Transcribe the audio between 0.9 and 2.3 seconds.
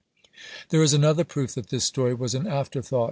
another proof that this story